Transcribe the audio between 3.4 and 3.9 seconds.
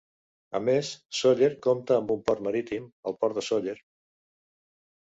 de Sóller.